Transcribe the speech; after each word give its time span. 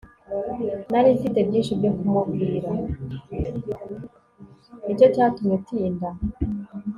nicyo 4.83 5.07
cyatumye 5.15 5.53
utinda 5.59 6.09